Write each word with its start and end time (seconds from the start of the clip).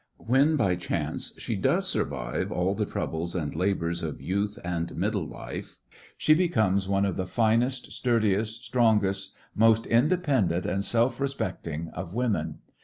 When 0.17 0.55
by 0.55 0.77
chance 0.77 1.31
she 1.37 1.55
does 1.55 1.87
survive 1.87 2.51
all 2.51 2.73
the 2.73 2.87
troubles 2.87 3.35
and 3.35 3.53
labors 3.53 4.01
of 4.01 4.19
youth 4.19 4.57
and 4.65 4.97
middle 4.97 5.27
life, 5.27 5.77
she 6.17 6.33
becomes 6.33 6.87
one 6.87 7.05
of 7.05 7.17
the 7.17 7.27
finest, 7.27 7.91
sturdiest, 7.91 8.63
strongest, 8.65 9.35
most 9.53 9.85
independent 9.85 10.65
and 10.65 10.83
self 10.83 11.19
respect 11.19 11.67
ing 11.67 11.89
of 11.89 12.15
women. 12.15 12.61